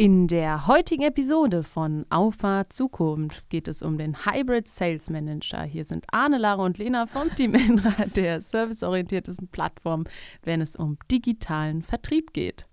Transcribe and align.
In 0.00 0.28
der 0.28 0.66
heutigen 0.66 1.02
Episode 1.02 1.62
von 1.62 2.06
Auffahrt 2.08 2.72
Zukunft 2.72 3.50
geht 3.50 3.68
es 3.68 3.82
um 3.82 3.98
den 3.98 4.24
Hybrid 4.24 4.66
Sales 4.66 5.10
Manager. 5.10 5.62
Hier 5.64 5.84
sind 5.84 6.06
Arne, 6.10 6.38
Lara 6.38 6.64
und 6.64 6.78
Lena 6.78 7.04
vom 7.04 7.28
Team 7.36 7.52
Enra, 7.52 8.06
der 8.06 8.40
serviceorientiertesten 8.40 9.48
Plattform, 9.48 10.04
wenn 10.42 10.62
es 10.62 10.74
um 10.74 10.96
digitalen 11.10 11.82
Vertrieb 11.82 12.32
geht. 12.32 12.66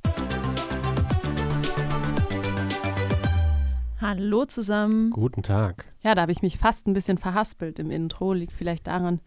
Hallo 3.99 4.45
zusammen. 4.45 5.09
Guten 5.09 5.43
Tag. 5.43 5.85
Ja, 6.03 6.15
da 6.15 6.21
habe 6.21 6.31
ich 6.31 6.41
mich 6.41 6.57
fast 6.57 6.87
ein 6.87 6.93
bisschen 6.93 7.17
verhaspelt 7.17 7.77
im 7.79 7.91
Intro. 7.91 8.31
Liegt 8.31 8.53
vielleicht 8.53 8.87
daran, 8.87 9.19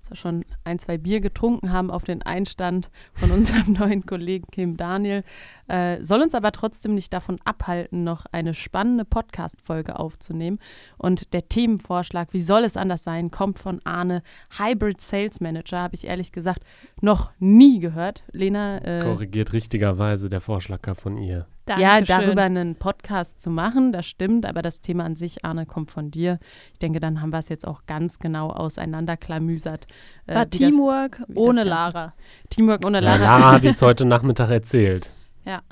dass 0.00 0.10
wir 0.10 0.16
schon 0.16 0.44
ein, 0.66 0.78
zwei 0.78 0.98
Bier 0.98 1.20
getrunken 1.20 1.72
haben 1.72 1.90
auf 1.90 2.04
den 2.04 2.22
Einstand 2.22 2.90
von 3.14 3.30
unserem 3.30 3.72
neuen 3.78 4.04
Kollegen 4.04 4.46
Kim 4.50 4.76
Daniel. 4.76 5.22
Äh, 5.68 6.02
soll 6.02 6.22
uns 6.22 6.34
aber 6.34 6.52
trotzdem 6.52 6.94
nicht 6.94 7.12
davon 7.12 7.38
abhalten, 7.44 8.04
noch 8.04 8.26
eine 8.32 8.54
spannende 8.54 9.04
Podcast-Folge 9.04 9.98
aufzunehmen. 9.98 10.58
Und 10.98 11.32
der 11.32 11.48
Themenvorschlag, 11.48 12.32
wie 12.32 12.40
soll 12.40 12.64
es 12.64 12.76
anders 12.76 13.04
sein, 13.04 13.30
kommt 13.30 13.58
von 13.58 13.80
Arne, 13.84 14.22
Hybrid 14.58 15.00
Sales 15.00 15.40
Manager, 15.40 15.80
habe 15.80 15.94
ich 15.94 16.06
ehrlich 16.06 16.32
gesagt 16.32 16.62
noch 17.00 17.30
nie 17.38 17.78
gehört. 17.78 18.24
Lena. 18.32 18.78
Äh, 18.84 19.02
Korrigiert 19.02 19.52
richtigerweise 19.52 20.28
der 20.28 20.40
Vorschlag 20.40 20.80
von 20.96 21.18
ihr. 21.18 21.46
Dankeschön. 21.66 21.88
Ja, 21.88 22.00
darüber 22.00 22.42
einen 22.42 22.76
Podcast 22.76 23.40
zu 23.40 23.50
machen, 23.50 23.90
das 23.90 24.06
stimmt, 24.06 24.46
aber 24.46 24.62
das 24.62 24.80
Thema 24.80 25.04
an 25.04 25.16
sich, 25.16 25.44
Arne, 25.44 25.66
kommt 25.66 25.90
von 25.90 26.12
dir. 26.12 26.38
Ich 26.72 26.78
denke, 26.78 27.00
dann 27.00 27.20
haben 27.20 27.30
wir 27.30 27.40
es 27.40 27.48
jetzt 27.48 27.66
auch 27.66 27.86
ganz 27.86 28.20
genau 28.20 28.50
auseinanderklamüsert. 28.50 29.88
Äh, 30.28 30.34
War 30.36 30.46
Teamwork 30.58 31.22
das, 31.26 31.36
ohne 31.36 31.64
Lara. 31.64 32.14
Teamwork 32.50 32.84
ohne 32.84 33.00
Lara. 33.00 33.16
Ja, 33.16 33.38
Lara 33.38 33.52
habe 33.52 33.66
ich 33.66 33.72
es 33.72 33.82
heute 33.82 34.04
Nachmittag 34.04 34.50
erzählt. 34.50 35.12
Ja. 35.44 35.62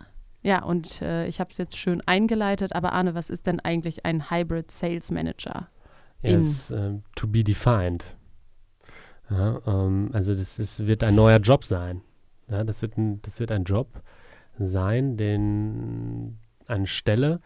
Ja, 0.43 0.63
und 0.63 1.01
äh, 1.01 1.27
ich 1.27 1.41
habe 1.41 1.51
es 1.51 1.57
jetzt 1.57 1.79
schön 1.79 2.03
eingeleitet, 2.05 2.75
aber 2.75 2.93
Arne, 2.93 3.15
was 3.15 3.31
ist 3.31 3.47
denn 3.47 3.61
eigentlich 3.61 4.05
ein 4.05 4.31
Hybrid 4.31 4.71
Sales 4.71 5.11
Manager? 5.11 5.69
Yes, 6.21 6.71
uh, 6.71 7.01
to 7.17 7.27
be 7.27 7.43
defined. 7.43 8.05
Ja, 9.31 9.61
ähm, 9.67 10.11
also 10.13 10.35
das, 10.35 10.57
das, 10.57 10.87
wird 10.87 11.03
ein 11.03 11.15
neuer 11.15 11.39
Job 11.39 11.65
sein. 11.65 12.03
Ja, 12.49 12.63
das, 12.63 12.83
wird 12.83 12.99
ein, 12.99 13.23
das 13.23 13.41
wird 13.41 13.51
ein 13.53 13.65
Job 13.65 14.03
sein, 14.59 15.17
den, 15.17 16.39
eine 16.67 16.87
Stelle, 16.87 17.41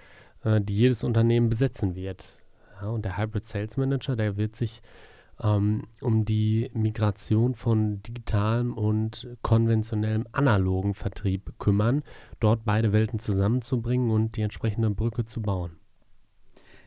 äh, 0.45 0.61
die 0.61 0.77
jedes 0.77 1.05
Unternehmen 1.05 1.48
besetzen 1.48 1.95
wird. 1.95 2.39
Ja, 2.80 2.89
und 2.89 3.05
der 3.05 3.17
Hybrid 3.17 3.47
Sales 3.47 3.77
Manager, 3.77 4.17
der 4.17 4.36
wird 4.36 4.56
sich 4.56 4.83
um 5.39 6.25
die 6.25 6.70
Migration 6.75 7.55
von 7.55 8.03
digitalem 8.03 8.75
und 8.75 9.28
konventionellem 9.42 10.27
analogen 10.33 10.95
Vertrieb 10.95 11.53
kümmern, 11.58 12.03
dort 12.41 12.64
beide 12.64 12.92
Welten 12.92 13.19
zusammenzubringen 13.19 14.11
und 14.11 14.36
die 14.36 14.42
entsprechende 14.42 14.91
Brücke 14.91 15.25
zu 15.25 15.41
bauen. 15.41 15.78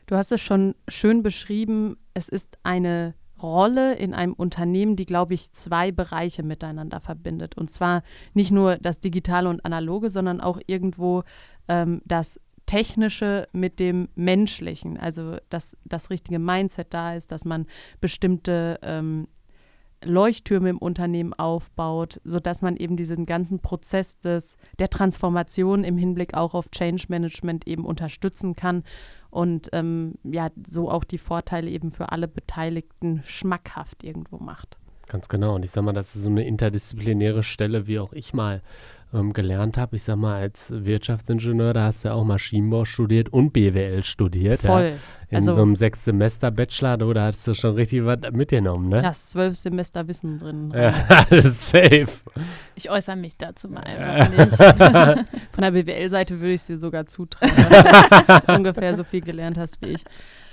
Du 0.06 0.16
hast 0.16 0.32
es 0.32 0.40
schon 0.40 0.74
schön 0.88 1.22
beschrieben, 1.22 1.96
es 2.12 2.28
ist 2.28 2.58
eine 2.62 3.14
Rolle 3.42 3.94
in 3.94 4.14
einem 4.14 4.34
Unternehmen, 4.34 4.96
die, 4.96 5.06
glaube 5.06 5.34
ich, 5.34 5.52
zwei 5.52 5.90
Bereiche 5.90 6.42
miteinander 6.42 7.00
verbindet. 7.00 7.56
Und 7.56 7.70
zwar 7.70 8.02
nicht 8.34 8.50
nur 8.50 8.76
das 8.76 9.00
Digitale 9.00 9.48
und 9.48 9.64
Analoge, 9.64 10.10
sondern 10.10 10.40
auch 10.40 10.60
irgendwo 10.66 11.22
ähm, 11.68 12.02
das 12.04 12.38
Technische 12.66 13.48
mit 13.52 13.80
dem 13.80 14.08
Menschlichen, 14.14 14.98
also 14.98 15.36
dass 15.48 15.76
das 15.84 16.10
richtige 16.10 16.38
Mindset 16.38 16.88
da 16.90 17.14
ist, 17.14 17.32
dass 17.32 17.44
man 17.44 17.66
bestimmte 18.00 18.78
ähm, 18.82 19.28
Leuchttürme 20.04 20.70
im 20.70 20.78
Unternehmen 20.78 21.32
aufbaut, 21.34 22.20
sodass 22.24 22.62
man 22.62 22.76
eben 22.76 22.96
diesen 22.96 23.26
ganzen 23.26 23.60
Prozess 23.60 24.18
des, 24.18 24.56
der 24.78 24.90
Transformation 24.90 25.84
im 25.84 25.96
Hinblick 25.96 26.34
auch 26.34 26.54
auf 26.54 26.70
Change 26.70 27.04
Management 27.08 27.66
eben 27.66 27.84
unterstützen 27.84 28.56
kann 28.56 28.82
und 29.30 29.68
ähm, 29.72 30.14
ja, 30.24 30.50
so 30.66 30.90
auch 30.90 31.04
die 31.04 31.18
Vorteile 31.18 31.70
eben 31.70 31.92
für 31.92 32.10
alle 32.10 32.28
Beteiligten 32.28 33.22
schmackhaft 33.24 34.02
irgendwo 34.02 34.38
macht. 34.38 34.76
Ganz 35.08 35.28
genau. 35.28 35.54
Und 35.54 35.64
ich 35.64 35.70
sage 35.70 35.84
mal, 35.84 35.92
das 35.92 36.14
ist 36.14 36.22
so 36.22 36.30
eine 36.30 36.46
interdisziplinäre 36.46 37.42
Stelle, 37.42 37.86
wie 37.86 37.98
auch 37.98 38.12
ich 38.12 38.32
mal 38.32 38.62
ähm, 39.12 39.32
gelernt 39.32 39.76
habe. 39.76 39.96
Ich 39.96 40.04
sage 40.04 40.18
mal, 40.18 40.40
als 40.40 40.70
Wirtschaftsingenieur, 40.70 41.74
da 41.74 41.84
hast 41.84 42.04
du 42.04 42.08
ja 42.08 42.14
auch 42.14 42.24
Maschinenbau 42.24 42.84
studiert 42.84 43.28
und 43.30 43.52
BWL 43.52 44.02
studiert. 44.04 44.60
Voll. 44.60 44.82
Ja. 44.82 44.96
In 45.28 45.36
also, 45.36 45.52
so 45.52 45.62
einem 45.62 45.76
sechs 45.76 46.04
Semester 46.04 46.50
Bachelor, 46.50 46.98
da 46.98 47.26
hast 47.26 47.46
du 47.46 47.54
schon 47.54 47.74
richtig 47.74 48.04
was 48.04 48.18
mitgenommen, 48.32 48.88
ne? 48.88 49.02
Da 49.02 49.08
hast 49.08 49.30
zwölf 49.30 49.58
Semester 49.58 50.06
Wissen 50.08 50.38
drin. 50.38 50.72
Ja, 50.82 51.24
das 51.28 51.44
ist 51.44 51.70
safe. 51.70 52.08
Ich 52.74 52.90
äußere 52.90 53.16
mich 53.16 53.36
dazu 53.36 53.68
mal 53.68 53.80
einfach 53.84 54.30
nicht. 54.30 54.56
Von 55.52 55.62
der 55.62 55.70
BWL-Seite 55.70 56.40
würde 56.40 56.54
ich 56.54 56.62
es 56.62 56.66
dir 56.66 56.78
sogar 56.78 57.06
zutrauen, 57.06 57.52
dass 57.54 58.44
du 58.46 58.54
ungefähr 58.54 58.96
so 58.96 59.04
viel 59.04 59.20
gelernt 59.20 59.58
hast 59.58 59.80
wie 59.82 59.92
ich. 59.92 60.04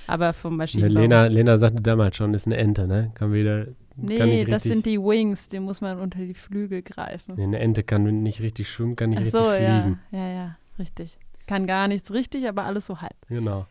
Aber 0.07 0.33
vom 0.33 0.57
Maschinenbau. 0.57 1.01
Lena, 1.01 1.25
Lena 1.27 1.57
sagte 1.57 1.81
damals 1.81 2.15
schon, 2.15 2.33
ist 2.33 2.47
eine 2.47 2.57
Ente, 2.57 2.87
ne? 2.87 3.11
Kann 3.13 3.31
wieder 3.31 3.67
Nee, 4.01 4.45
das 4.45 4.63
sind 4.63 4.85
die 4.85 4.99
Wings, 4.99 5.49
die 5.49 5.59
muss 5.59 5.81
man 5.81 5.99
unter 5.99 6.19
die 6.19 6.33
Flügel 6.33 6.81
greifen. 6.81 7.35
Nee, 7.35 7.43
eine 7.43 7.59
Ente 7.59 7.83
kann 7.83 8.03
nicht 8.21 8.41
richtig 8.41 8.69
schwimmen, 8.69 8.95
kann 8.95 9.11
nicht 9.11 9.21
Ach 9.21 9.27
so, 9.27 9.49
richtig 9.49 9.67
fliegen. 9.67 9.99
Ja, 10.11 10.19
ja, 10.19 10.33
ja, 10.33 10.57
richtig. 10.77 11.17
Kann 11.47 11.67
gar 11.67 11.87
nichts 11.87 12.13
richtig, 12.13 12.47
aber 12.47 12.63
alles 12.63 12.85
so 12.85 13.01
halb. 13.01 13.15
Genau. 13.27 13.65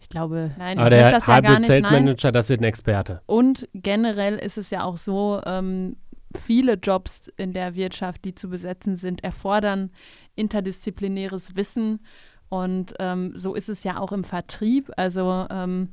Ich 0.00 0.08
glaube, 0.08 0.52
nein, 0.58 0.78
aber 0.78 0.90
der 0.90 1.10
das 1.10 1.26
ja 1.26 1.40
gar 1.40 1.58
nicht, 1.58 1.66
Sales 1.66 1.90
Manager, 1.90 2.32
das 2.32 2.48
wird 2.48 2.60
ein 2.60 2.64
Experte. 2.64 3.20
Und 3.26 3.68
generell 3.74 4.36
ist 4.36 4.58
es 4.58 4.70
ja 4.70 4.82
auch 4.82 4.96
so, 4.96 5.40
ähm, 5.44 5.96
viele 6.34 6.74
Jobs 6.74 7.28
in 7.36 7.52
der 7.52 7.74
Wirtschaft, 7.74 8.24
die 8.24 8.34
zu 8.34 8.48
besetzen 8.48 8.96
sind, 8.96 9.24
erfordern 9.24 9.90
interdisziplinäres 10.36 11.56
Wissen. 11.56 12.00
Und 12.48 12.94
ähm, 12.98 13.32
so 13.36 13.54
ist 13.54 13.68
es 13.68 13.84
ja 13.84 13.98
auch 13.98 14.12
im 14.12 14.24
Vertrieb. 14.24 14.90
Also 14.96 15.46
ähm, 15.50 15.90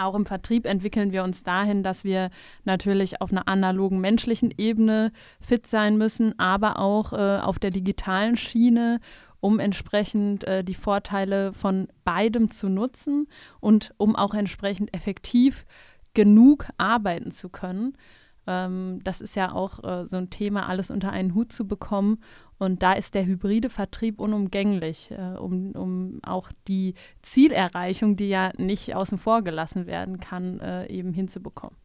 auch 0.00 0.14
im 0.14 0.26
Vertrieb 0.26 0.66
entwickeln 0.66 1.12
wir 1.12 1.24
uns 1.24 1.42
dahin, 1.42 1.82
dass 1.82 2.04
wir 2.04 2.30
natürlich 2.64 3.20
auf 3.20 3.32
einer 3.32 3.48
analogen 3.48 4.00
menschlichen 4.00 4.52
Ebene 4.56 5.12
fit 5.40 5.66
sein 5.66 5.96
müssen, 5.96 6.38
aber 6.38 6.78
auch 6.78 7.12
äh, 7.12 7.38
auf 7.38 7.58
der 7.58 7.70
digitalen 7.70 8.36
Schiene, 8.36 9.00
um 9.40 9.58
entsprechend 9.58 10.44
äh, 10.44 10.64
die 10.64 10.74
Vorteile 10.74 11.52
von 11.52 11.88
beidem 12.04 12.50
zu 12.50 12.68
nutzen 12.68 13.26
und 13.60 13.92
um 13.96 14.16
auch 14.16 14.34
entsprechend 14.34 14.94
effektiv 14.94 15.64
genug 16.14 16.66
arbeiten 16.76 17.30
zu 17.30 17.48
können. 17.48 17.96
Ähm, 18.50 18.98
das 19.04 19.20
ist 19.20 19.36
ja 19.36 19.52
auch 19.52 19.84
äh, 19.84 20.06
so 20.06 20.16
ein 20.16 20.28
Thema, 20.28 20.68
alles 20.68 20.90
unter 20.90 21.12
einen 21.12 21.34
Hut 21.34 21.52
zu 21.52 21.68
bekommen. 21.68 22.18
Und 22.58 22.82
da 22.82 22.94
ist 22.94 23.14
der 23.14 23.24
hybride 23.24 23.70
Vertrieb 23.70 24.20
unumgänglich, 24.20 25.12
äh, 25.12 25.38
um, 25.38 25.70
um 25.72 26.18
auch 26.22 26.50
die 26.66 26.94
Zielerreichung, 27.22 28.16
die 28.16 28.28
ja 28.28 28.50
nicht 28.58 28.94
außen 28.94 29.18
vor 29.18 29.42
gelassen 29.42 29.86
werden 29.86 30.18
kann, 30.18 30.58
äh, 30.58 30.86
eben 30.88 31.12
hinzubekommen. 31.12 31.76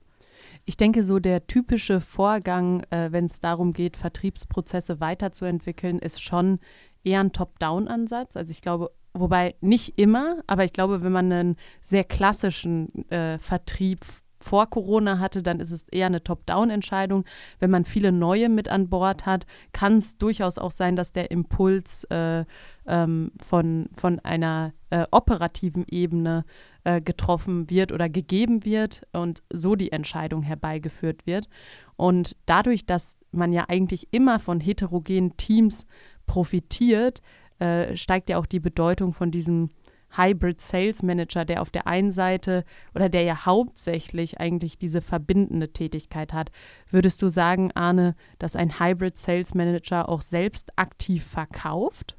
Ich 0.66 0.78
denke, 0.78 1.03
so 1.03 1.20
der 1.20 1.46
typische 1.46 2.02
Vorgang, 2.02 2.82
äh, 2.90 3.12
wenn 3.12 3.26
es 3.26 3.40
darum 3.40 3.72
geht, 3.72 3.96
Vertriebsprozesse 3.96 5.00
weiterzuentwickeln, 5.00 6.00
ist 6.00 6.24
schon 6.24 6.59
eher 7.03 7.20
ein 7.20 7.32
Top-Down-Ansatz. 7.32 8.36
Also 8.36 8.52
ich 8.52 8.62
glaube, 8.62 8.92
wobei 9.14 9.56
nicht 9.62 10.00
immer, 10.00 10.42
aber 10.47 10.64
ich 10.66 10.74
glaube, 10.74 11.03
wenn 11.03 11.12
man 11.12 11.32
einen 11.32 11.56
sehr 11.82 12.03
klassischen 12.03 13.09
äh, 13.12 13.38
Vertrieb 13.38 14.00
vor 14.45 14.69
Corona 14.69 15.19
hatte, 15.19 15.41
dann 15.41 15.59
ist 15.59 15.72
es 15.72 15.83
eher 15.89 16.06
eine 16.06 16.23
Top-Down-Entscheidung. 16.23 17.25
Wenn 17.59 17.72
man 17.72 17.85
viele 17.85 18.11
neue 18.11 18.47
mit 18.47 18.69
an 18.69 18.89
Bord 18.89 19.25
hat, 19.25 19.45
kann 19.73 19.97
es 19.97 20.17
durchaus 20.17 20.57
auch 20.57 20.72
sein, 20.72 20.95
dass 20.95 21.11
der 21.11 21.31
Impuls 21.31 22.03
äh, 22.06 22.45
ähm, 22.85 23.31
von, 23.41 23.89
von 23.95 24.19
einer 24.19 24.73
äh, 24.91 25.05
operativen 25.09 25.85
Ebene 25.89 26.45
äh, 26.84 27.01
getroffen 27.01 27.69
wird 27.72 27.91
oder 27.91 28.07
gegeben 28.07 28.63
wird 28.63 29.01
und 29.11 29.41
so 29.51 29.75
die 29.75 29.91
Entscheidung 29.91 30.44
herbeigeführt 30.44 31.25
wird. 31.25 31.47
Und 31.95 32.35
dadurch, 32.45 32.85
dass 32.85 33.16
man 33.31 33.51
ja 33.51 33.66
eigentlich 33.67 34.09
immer 34.11 34.38
von 34.38 34.59
heterogenen 34.59 35.35
Teams 35.38 35.88
profitiert, 36.28 37.22
äh, 37.59 37.97
steigt 37.97 38.29
ja 38.29 38.38
auch 38.38 38.45
die 38.45 38.59
Bedeutung 38.59 39.13
von 39.13 39.31
diesem 39.31 39.69
Hybrid 40.17 40.62
Sales 40.62 41.03
Manager, 41.03 41.46
der 41.46 41.62
auf 41.62 41.70
der 41.70 41.88
einen 41.88 42.12
Seite 42.12 42.64
oder 42.94 43.09
der 43.09 43.23
ja 43.23 43.46
hauptsächlich 43.46 44.40
eigentlich 44.40 44.78
diese 44.78 45.02
verbindende 45.02 45.73
Tätigkeit 45.73 46.34
hat. 46.34 46.52
Würdest 46.90 47.22
du 47.22 47.29
sagen, 47.29 47.72
Arne, 47.73 48.16
dass 48.40 48.56
ein 48.56 48.79
Hybrid 48.79 49.17
Sales 49.17 49.53
Manager 49.53 50.09
auch 50.09 50.22
selbst 50.22 50.78
aktiv 50.78 51.26
verkauft? 51.26 52.16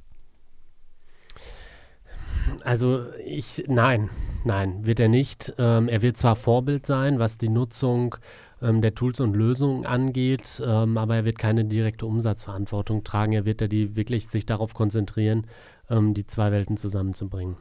Also 2.64 3.04
ich, 3.24 3.64
nein, 3.66 4.10
nein, 4.44 4.86
wird 4.86 5.00
er 5.00 5.08
nicht. 5.08 5.54
Ähm, 5.58 5.88
er 5.88 6.02
wird 6.02 6.16
zwar 6.16 6.36
Vorbild 6.36 6.86
sein, 6.86 7.18
was 7.18 7.38
die 7.38 7.48
Nutzung 7.48 8.16
ähm, 8.62 8.82
der 8.82 8.94
Tools 8.94 9.20
und 9.20 9.34
Lösungen 9.34 9.84
angeht, 9.84 10.62
ähm, 10.64 10.96
aber 10.96 11.16
er 11.16 11.24
wird 11.24 11.38
keine 11.38 11.64
direkte 11.64 12.06
Umsatzverantwortung 12.06 13.04
tragen. 13.04 13.32
Er 13.32 13.44
wird 13.44 13.60
ja 13.60 13.68
die 13.68 13.96
wirklich 13.96 14.28
sich 14.28 14.46
darauf 14.46 14.74
konzentrieren, 14.74 15.46
ähm, 15.90 16.14
die 16.14 16.26
zwei 16.26 16.52
Welten 16.52 16.76
zusammenzubringen. 16.76 17.56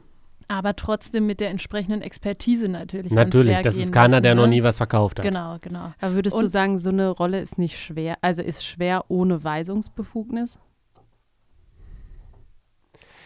Aber 0.48 0.76
trotzdem 0.76 1.26
mit 1.26 1.40
der 1.40 1.50
entsprechenden 1.50 2.02
Expertise 2.02 2.68
natürlich. 2.68 3.12
Natürlich, 3.12 3.58
das 3.60 3.76
ist 3.76 3.92
keiner, 3.92 4.08
lassen, 4.10 4.22
der 4.22 4.34
ne? 4.36 4.42
noch 4.42 4.48
nie 4.48 4.62
was 4.62 4.76
verkauft 4.76 5.18
hat. 5.18 5.24
Genau, 5.26 5.56
genau. 5.60 5.92
Aber 6.00 6.14
würdest 6.14 6.36
Und 6.36 6.42
du 6.42 6.48
sagen, 6.48 6.78
so 6.78 6.90
eine 6.90 7.08
Rolle 7.10 7.40
ist 7.40 7.58
nicht 7.58 7.78
schwer, 7.78 8.16
also 8.20 8.42
ist 8.42 8.64
schwer 8.64 9.04
ohne 9.08 9.42
Weisungsbefugnis? 9.42 10.58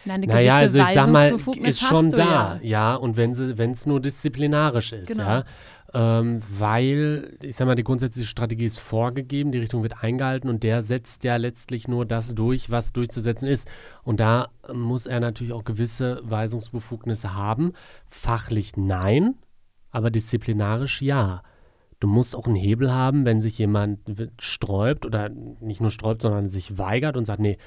eine 0.09 0.25
naja, 0.25 0.57
also 0.57 0.79
ich 0.79 0.85
sag 0.87 1.07
mal, 1.09 1.25
Weisungsbefugnis 1.25 1.75
ist 1.75 1.87
schon 1.87 2.09
da, 2.09 2.55
Ja. 2.55 2.59
ja, 2.63 2.95
und 2.95 3.17
wenn 3.17 3.31
es 3.71 3.85
nur 3.85 3.99
disziplinarisch 3.99 4.93
ist, 4.93 5.15
Genau. 5.15 5.29
ja. 5.29 5.43
Ähm, 5.93 6.41
weil, 6.57 7.37
ich 7.41 7.57
sag 7.57 7.65
mal, 7.65 7.75
die 7.75 7.83
grundsätzliche 7.83 8.27
Strategie 8.27 8.65
ist 8.65 8.79
vorgegeben, 8.79 9.51
die 9.51 9.57
Richtung 9.57 9.83
wird 9.83 10.01
eingehalten 10.01 10.49
und 10.49 10.63
der 10.63 10.81
setzt 10.81 11.25
ja 11.25 11.35
letztlich 11.35 11.89
nur 11.89 12.05
das 12.05 12.33
durch, 12.33 12.69
was 12.69 12.93
durchzusetzen 12.93 13.47
ist. 13.49 13.69
Und 14.03 14.21
da 14.21 14.49
muss 14.73 15.05
er 15.05 15.19
natürlich 15.19 15.51
auch 15.51 15.65
gewisse 15.65 16.21
Weisungsbefugnisse 16.23 17.33
haben. 17.33 17.73
Fachlich 18.07 18.77
nein, 18.77 19.35
aber 19.91 20.11
disziplinarisch 20.11 21.01
ja. 21.01 21.43
Du 21.99 22.07
musst 22.07 22.35
auch 22.35 22.47
einen 22.47 22.55
Hebel 22.55 22.91
haben, 22.91 23.25
wenn 23.25 23.41
sich 23.41 23.57
jemand 23.57 23.99
sträubt 24.39 25.05
oder 25.05 25.29
nicht 25.29 25.81
nur 25.81 25.91
sträubt, 25.91 26.21
sondern 26.21 26.47
sich 26.47 26.77
weigert 26.77 27.17
und 27.17 27.25
sagt, 27.25 27.41
nee, 27.41 27.57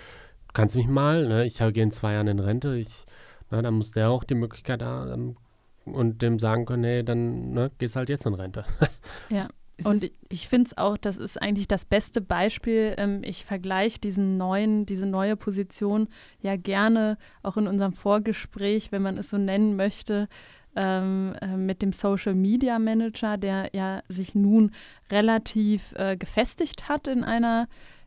kannst 0.55 0.77
mich 0.77 0.89
mal, 0.89 1.29
ne, 1.29 1.45
ich 1.45 1.59
gehe 1.59 1.83
in 1.83 1.93
zwei 1.93 2.15
Jahren 2.15 2.27
in 2.27 2.39
Rente, 2.39 2.75
ich, 2.75 3.05
na, 3.51 3.61
dann 3.61 3.75
muss 3.75 3.91
der 3.91 4.09
auch 4.09 4.25
die 4.25 4.35
Möglichkeit 4.35 4.83
haben 4.83 5.37
und 5.85 6.23
dem 6.23 6.39
sagen 6.39 6.67
können, 6.67 6.83
nee, 6.83 7.03
dann 7.03 7.53
ne, 7.53 7.71
gehst 7.79 7.97
halt 7.97 8.09
jetzt 8.09 8.27
in 8.27 8.35
Rente. 8.35 8.65
Ja. 9.31 9.47
Es 9.77 9.87
Und 9.87 10.09
ich 10.29 10.47
finde 10.47 10.69
es 10.69 10.79
auch, 10.79 10.97
das 10.97 11.17
ist 11.17 11.43
eigentlich 11.43 11.67
das 11.67 11.85
beste 11.85 12.21
Beispiel. 12.21 12.95
Ähm, 12.97 13.23
ich 13.25 13.45
vergleiche 13.45 13.99
diesen 13.99 14.37
neuen, 14.37 14.87
diese 14.87 15.07
neue 15.07 15.35
Position 15.35 16.07
ja 16.41 16.55
gerne 16.57 17.19
auch 17.43 17.57
in 17.57 17.67
unserem 17.67 17.93
Vorgespräch, 17.93 18.93
wenn 18.93 19.03
man 19.03 19.19
es 19.19 19.31
so 19.31 19.37
nennen 19.37 19.75
möchte, 19.75 20.29
ähm, 20.77 21.35
äh, 21.41 21.57
mit 21.57 21.83
dem 21.83 21.93
Social 21.93 22.35
Media 22.35 22.79
Manager, 22.79 23.37
der 23.37 23.71
ja 23.73 24.03
sich 24.09 24.37
nun 24.37 24.71
relativ 25.11 25.93
äh, 25.97 26.17
gefestigt 26.17 26.89
hat 26.89 27.09
in 27.09 27.25
einer 27.25 27.67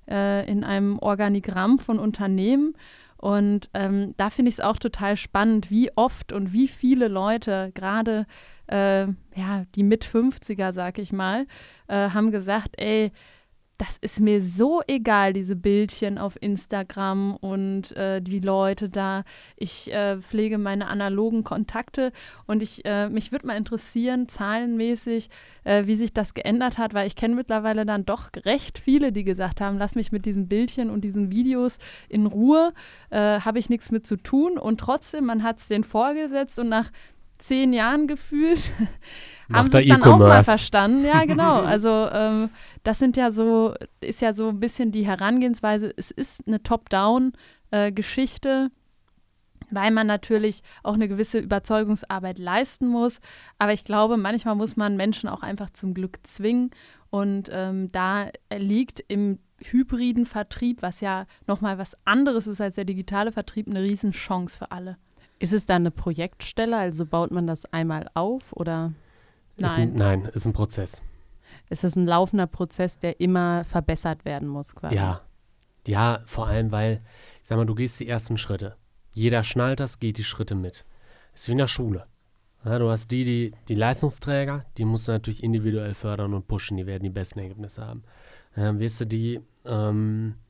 äh, 0.10 0.50
in 0.50 0.64
einem 0.64 1.00
Organigramm 1.00 1.80
von 1.80 2.00
Unternehmen. 2.00 2.76
Und 3.18 3.70
ähm, 3.74 4.14
da 4.18 4.30
finde 4.30 4.50
ich 4.50 4.56
es 4.56 4.64
auch 4.64 4.78
total 4.78 5.18
spannend, 5.18 5.72
wie 5.72 5.90
oft 5.96 6.32
und 6.32 6.54
wie 6.54 6.68
viele 6.68 7.08
Leute, 7.08 7.72
gerade 7.74 8.26
äh, 8.68 9.08
ja, 9.36 9.66
die 9.76 9.84
Mit-50er, 9.84 10.72
sag 10.72 11.00
ich 11.00 11.12
mal, 11.12 11.48
äh, 11.88 12.10
haben 12.10 12.32
gesagt, 12.32 12.76
ey, 12.78 13.12
das 13.78 13.98
ist 13.98 14.20
mir 14.20 14.42
so 14.42 14.82
egal, 14.88 15.34
diese 15.34 15.56
Bildchen 15.56 16.18
auf 16.18 16.42
Instagram 16.42 17.36
und 17.36 17.96
äh, 17.96 18.22
die 18.22 18.40
Leute 18.40 18.90
da. 18.90 19.24
Ich 19.56 19.94
äh, 19.94 20.20
pflege 20.20 20.58
meine 20.58 20.88
analogen 20.88 21.44
Kontakte 21.44 22.12
und 22.48 22.64
ich, 22.64 22.84
äh, 22.86 23.08
mich 23.10 23.32
würde 23.32 23.46
mal 23.46 23.58
interessieren, 23.58 24.28
zahlenmäßig, 24.28 25.30
äh, 25.64 25.86
wie 25.86 25.96
sich 25.96 26.12
das 26.12 26.34
geändert 26.34 26.80
hat, 26.80 26.96
weil 26.96 27.06
ich 27.06 27.16
kenne 27.16 27.36
mittlerweile 27.36 27.86
dann 27.86 28.06
doch 28.06 28.30
recht 28.46 28.80
viele, 28.80 29.12
die 29.12 29.24
gesagt 29.24 29.62
haben, 29.62 29.78
lass 29.78 29.96
mich 29.96 30.12
mit 30.12 30.26
diesen 30.26 30.48
Bildchen 30.48 30.90
und 30.90 31.02
diesen 31.02 31.32
Videos 31.32 31.78
in 32.10 32.26
Ruhe, 32.26 32.74
äh, 33.12 33.42
habe 33.42 33.60
ich 33.60 33.70
nichts 33.70 33.92
mit 33.92 34.08
zu 34.08 34.18
tun 34.18 34.58
und 34.58 34.80
trotzdem, 34.80 35.26
man 35.26 35.44
hat 35.44 35.60
es 35.60 35.68
denen 35.68 35.84
vorgesetzt 35.84 36.58
und 36.58 36.70
nach 36.70 36.90
zehn 37.38 37.74
Jahren 37.74 38.08
gefühlt 38.08 38.72
haben 39.52 39.70
sie 39.70 39.78
es 39.78 39.88
dann 39.88 40.04
auch 40.04 40.20
mal 40.20 40.44
verstanden. 40.44 41.06
Ja, 41.06 41.24
genau. 41.26 41.62
Also 41.68 42.08
ähm, 42.12 42.50
das 42.84 43.00
sind 43.00 43.18
ja 43.18 43.32
so, 43.32 43.74
ist 44.02 44.22
ja 44.22 44.34
so 44.34 44.50
ein 44.50 44.60
bisschen 44.60 44.92
die 44.92 45.06
Herangehensweise. 45.06 45.94
Es 45.96 46.12
ist 46.12 46.46
eine 46.48 46.62
Top-Down-Geschichte, 46.64 48.72
weil 49.70 49.92
man 49.92 50.08
natürlich 50.08 50.64
auch 50.84 50.96
eine 50.96 51.08
gewisse 51.08 51.40
Überzeugungsarbeit 51.40 52.40
leisten 52.40 52.88
muss. 52.88 53.20
Aber 53.58 53.74
ich 53.74 53.84
glaube, 53.84 54.18
manchmal 54.18 54.56
muss 54.56 54.78
man 54.78 54.98
Menschen 54.98 55.30
auch 55.30 55.44
einfach 55.44 55.70
zum 55.72 55.94
Glück 55.94 56.20
zwingen. 56.24 56.72
Und 57.10 57.50
ähm, 57.52 57.92
da 57.92 58.30
liegt 58.56 59.04
im 59.08 59.40
hybriden 59.60 60.26
Vertrieb, 60.26 60.82
was 60.82 61.02
ja 61.02 61.26
nochmal 61.48 61.78
was 61.78 61.98
anderes 62.06 62.48
ist 62.48 62.62
als 62.62 62.76
der 62.76 62.86
digitale 62.86 63.32
Vertrieb, 63.32 63.68
eine 63.68 63.82
Riesenchance 63.82 64.58
für 64.58 64.72
alle. 64.72 64.98
Ist 65.40 65.54
es 65.54 65.66
da 65.66 65.76
eine 65.76 65.92
Projektstelle? 65.92 66.78
Also 66.78 67.06
baut 67.06 67.32
man 67.32 67.48
das 67.48 67.66
einmal 67.72 68.10
auf 68.14 68.42
oder 68.54 68.94
Ist 69.58 69.78
ein, 69.78 69.94
nein, 69.94 70.26
ist 70.34 70.46
ein 70.46 70.54
Prozess. 70.54 71.02
ist 71.70 71.84
es 71.84 71.96
ein 71.96 72.06
laufender 72.06 72.48
Prozess, 72.48 72.98
der 73.00 73.20
immer 73.20 73.64
verbessert 73.64 74.26
werden 74.26 74.48
muss? 74.48 74.74
Quasi? 74.76 74.96
Ja. 74.96 75.22
Ja, 75.86 76.22
vor 76.26 76.48
allem, 76.48 76.72
weil, 76.72 77.02
ich 77.42 77.48
sag 77.48 77.58
mal, 77.58 77.66
du 77.66 77.74
gehst 77.76 78.00
die 78.02 78.10
ersten 78.10 78.38
Schritte. 78.38 78.76
Jeder 79.14 79.44
schnallt 79.44 79.80
das, 79.80 80.00
geht 80.00 80.18
die 80.18 80.24
Schritte 80.26 80.54
mit. 80.54 80.86
Ist 81.34 81.48
wie 81.48 81.54
in 81.54 81.60
der 81.60 81.68
Schule. 81.68 82.06
Ja, 82.66 82.78
du 82.80 82.90
hast 82.90 83.10
die, 83.12 83.24
die, 83.24 83.54
die 83.70 83.76
Leistungsträger, 83.76 84.66
die 84.78 84.84
musst 84.84 85.08
du 85.08 85.14
natürlich 85.14 85.44
individuell 85.44 85.94
fördern 85.94 86.34
und 86.34 86.48
pushen, 86.48 86.76
die 86.76 86.86
werden 86.86 87.04
die 87.04 87.10
besten 87.10 87.40
Ergebnisse 87.40 87.86
haben. 87.86 88.04
Ähm, 88.58 88.80
wirst 88.80 89.00
du 89.00 89.06
die 89.06 89.40
ähm, 89.66 90.36
äh, 90.36 90.47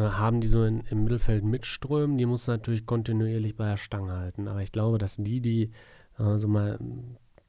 haben, 0.00 0.40
die 0.40 0.48
so 0.48 0.64
in, 0.64 0.80
im 0.90 1.04
Mittelfeld 1.04 1.44
mitströmen, 1.44 2.18
die 2.18 2.26
musst 2.26 2.48
du 2.48 2.52
natürlich 2.52 2.86
kontinuierlich 2.86 3.56
bei 3.56 3.66
der 3.68 3.76
Stange 3.76 4.12
halten. 4.12 4.48
Aber 4.48 4.62
ich 4.62 4.72
glaube, 4.72 4.98
dass 4.98 5.16
die, 5.16 5.40
die 5.40 5.70
äh, 6.18 6.38
so 6.38 6.48
mal 6.48 6.78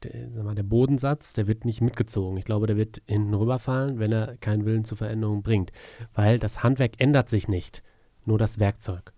der, 0.04 0.30
sag 0.34 0.44
mal, 0.44 0.54
der 0.54 0.62
Bodensatz, 0.62 1.32
der 1.32 1.46
wird 1.46 1.64
nicht 1.64 1.80
mitgezogen. 1.80 2.36
Ich 2.36 2.44
glaube, 2.44 2.66
der 2.66 2.76
wird 2.76 3.02
hinten 3.06 3.34
rüberfallen, 3.34 3.98
wenn 3.98 4.12
er 4.12 4.36
keinen 4.36 4.64
Willen 4.64 4.84
zur 4.84 4.98
Veränderung 4.98 5.42
bringt. 5.42 5.72
Weil 6.12 6.38
das 6.38 6.62
Handwerk 6.62 7.00
ändert 7.00 7.30
sich 7.30 7.48
nicht, 7.48 7.82
nur 8.24 8.38
das 8.38 8.58
Werkzeug. 8.58 9.12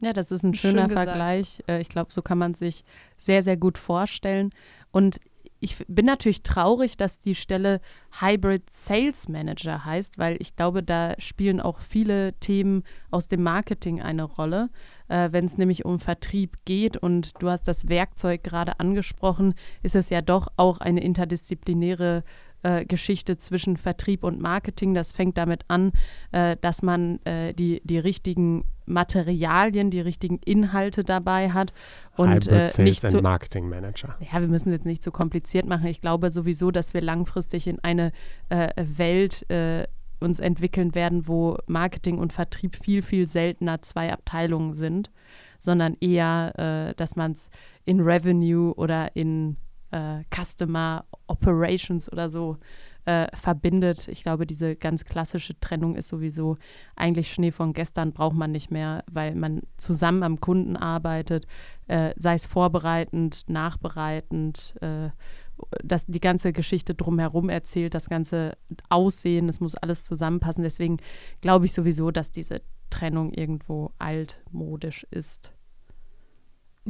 Ja, 0.00 0.12
das 0.12 0.32
ist 0.32 0.44
ein 0.44 0.54
Schön 0.54 0.72
schöner 0.72 0.88
gesagt. 0.88 1.08
Vergleich. 1.08 1.62
Äh, 1.66 1.80
Ich 1.80 1.88
glaube, 1.88 2.12
so 2.12 2.22
kann 2.22 2.38
man 2.38 2.54
sich 2.54 2.84
sehr, 3.18 3.42
sehr 3.42 3.56
gut 3.56 3.76
vorstellen. 3.78 4.50
Und 4.90 5.20
ich 5.60 5.76
bin 5.88 6.06
natürlich 6.06 6.42
traurig, 6.42 6.96
dass 6.96 7.18
die 7.18 7.34
Stelle 7.34 7.80
Hybrid 8.18 8.62
Sales 8.70 9.28
Manager 9.28 9.84
heißt, 9.84 10.18
weil 10.18 10.36
ich 10.40 10.56
glaube, 10.56 10.82
da 10.82 11.14
spielen 11.18 11.60
auch 11.60 11.80
viele 11.80 12.32
Themen 12.40 12.82
aus 13.10 13.28
dem 13.28 13.42
Marketing 13.42 14.00
eine 14.00 14.24
Rolle, 14.24 14.70
äh, 15.08 15.28
wenn 15.32 15.44
es 15.44 15.58
nämlich 15.58 15.84
um 15.84 16.00
Vertrieb 16.00 16.56
geht. 16.64 16.96
Und 16.96 17.42
du 17.42 17.50
hast 17.50 17.68
das 17.68 17.90
Werkzeug 17.90 18.42
gerade 18.42 18.80
angesprochen, 18.80 19.54
ist 19.82 19.94
es 19.94 20.08
ja 20.08 20.22
doch 20.22 20.48
auch 20.56 20.78
eine 20.78 21.02
interdisziplinäre 21.02 22.24
äh, 22.62 22.84
Geschichte 22.84 23.38
zwischen 23.38 23.76
Vertrieb 23.76 24.24
und 24.24 24.40
Marketing. 24.40 24.94
Das 24.94 25.12
fängt 25.12 25.38
damit 25.38 25.64
an, 25.68 25.92
äh, 26.32 26.56
dass 26.60 26.82
man 26.82 27.24
äh, 27.24 27.54
die, 27.54 27.80
die 27.84 27.98
richtigen 27.98 28.64
Materialien, 28.86 29.90
die 29.90 30.00
richtigen 30.00 30.38
Inhalte 30.44 31.04
dabei 31.04 31.50
hat 31.52 31.72
und 32.16 32.48
äh, 32.48 32.68
nicht 32.78 33.00
so, 33.00 33.22
Marketing 33.22 33.68
Manager. 33.68 34.16
ja, 34.20 34.40
wir 34.40 34.48
müssen 34.48 34.70
es 34.70 34.78
jetzt 34.78 34.86
nicht 34.86 35.02
zu 35.02 35.12
kompliziert 35.12 35.66
machen. 35.66 35.86
Ich 35.86 36.00
glaube 36.00 36.30
sowieso, 36.30 36.70
dass 36.70 36.92
wir 36.92 37.00
langfristig 37.00 37.66
in 37.66 37.78
eine 37.80 38.12
äh, 38.48 38.68
Welt 38.76 39.48
äh, 39.50 39.86
uns 40.18 40.38
entwickeln 40.38 40.94
werden, 40.94 41.28
wo 41.28 41.56
Marketing 41.66 42.18
und 42.18 42.32
Vertrieb 42.32 42.76
viel, 42.76 43.00
viel 43.00 43.26
seltener 43.26 43.80
zwei 43.80 44.12
Abteilungen 44.12 44.74
sind, 44.74 45.10
sondern 45.58 45.96
eher, 45.98 46.92
dass 46.94 47.16
man 47.16 47.32
es 47.32 47.48
in 47.86 48.00
Revenue 48.00 48.74
oder 48.74 49.16
in 49.16 49.56
äh, 49.90 50.22
Customer 50.34 51.04
Operations 51.26 52.10
oder 52.10 52.30
so 52.30 52.58
äh, 53.04 53.28
verbindet. 53.36 54.08
Ich 54.08 54.22
glaube, 54.22 54.46
diese 54.46 54.76
ganz 54.76 55.04
klassische 55.04 55.58
Trennung 55.58 55.96
ist 55.96 56.08
sowieso 56.08 56.58
eigentlich 56.96 57.32
Schnee 57.32 57.50
von 57.50 57.72
gestern, 57.72 58.12
braucht 58.12 58.36
man 58.36 58.52
nicht 58.52 58.70
mehr, 58.70 59.04
weil 59.10 59.34
man 59.34 59.62
zusammen 59.76 60.22
am 60.22 60.40
Kunden 60.40 60.76
arbeitet, 60.76 61.46
äh, 61.86 62.12
sei 62.16 62.34
es 62.34 62.46
vorbereitend, 62.46 63.48
nachbereitend, 63.48 64.74
äh, 64.80 65.10
das, 65.82 66.06
die 66.06 66.20
ganze 66.20 66.52
Geschichte 66.52 66.94
drumherum 66.94 67.48
erzählt, 67.48 67.94
das 67.94 68.08
ganze 68.08 68.56
Aussehen, 68.88 69.46
das 69.46 69.60
muss 69.60 69.74
alles 69.74 70.04
zusammenpassen. 70.04 70.62
Deswegen 70.62 70.98
glaube 71.40 71.66
ich 71.66 71.72
sowieso, 71.72 72.10
dass 72.10 72.30
diese 72.30 72.62
Trennung 72.88 73.32
irgendwo 73.32 73.92
altmodisch 73.98 75.06
ist. 75.10 75.52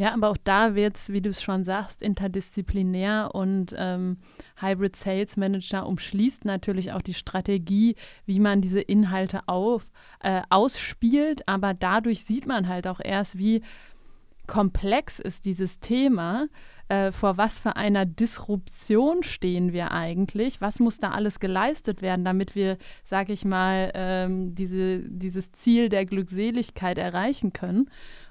Ja, 0.01 0.15
aber 0.15 0.31
auch 0.31 0.39
da 0.43 0.75
wird 0.75 0.97
es, 0.97 1.13
wie 1.13 1.21
du 1.21 1.29
es 1.29 1.43
schon 1.43 1.63
sagst, 1.63 2.01
interdisziplinär 2.01 3.35
und 3.35 3.75
ähm, 3.77 4.17
Hybrid 4.59 4.97
Sales 4.97 5.37
Manager 5.37 5.87
umschließt 5.87 6.47
natürlich 6.47 6.93
auch 6.93 7.03
die 7.03 7.13
Strategie, 7.13 7.97
wie 8.25 8.41
man 8.41 8.63
diese 8.63 8.81
Inhalte 8.81 9.47
auf, 9.47 9.85
äh, 10.21 10.41
ausspielt, 10.49 11.47
aber 11.47 11.75
dadurch 11.75 12.25
sieht 12.25 12.47
man 12.47 12.67
halt 12.67 12.87
auch 12.87 13.01
erst, 13.05 13.37
wie 13.37 13.61
komplex 14.47 15.19
ist 15.19 15.45
dieses 15.45 15.81
Thema, 15.81 16.49
äh, 16.89 17.13
vor 17.13 17.37
was 17.37 17.61
für 17.61 17.77
einer 17.77 18.05
Disruption 18.05 19.23
stehen 19.23 19.73
wir 19.73 19.93
eigentlich, 19.93 20.61
was 20.61 20.81
muss 20.81 20.99
da 20.99 21.13
alles 21.13 21.39
geleistet 21.39 22.03
werden, 22.03 22.25
damit 22.25 22.57
wir, 22.57 22.79
sag 23.05 23.29
ich 23.29 23.45
mal, 23.45 23.93
ähm, 23.95 24.57
diese, 24.57 24.99
dieses 25.09 25.53
Ziel 25.53 25.89
der 25.89 26.05
Glückseligkeit 26.05 26.99
erreichen 26.99 27.53
können. 27.53 27.91